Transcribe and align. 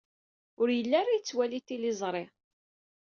Ur 0.61 0.67
yelli 0.77 0.95
ara 0.99 1.15
yettwali 1.17 1.59
tiliẓri. 1.67 2.25